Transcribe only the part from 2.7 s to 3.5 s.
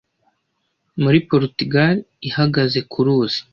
ku ruzi